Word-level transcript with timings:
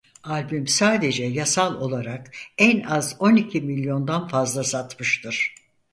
Albüm 0.23 0.67
sadece 0.67 1.23
yasal 1.25 1.75
olarak 1.75 2.31
en 2.57 2.81
az 2.83 3.15
on 3.19 3.35
iki 3.35 3.61
milyondan 3.61 4.27
fazla 4.27 4.63
satmıştır. 4.63 5.55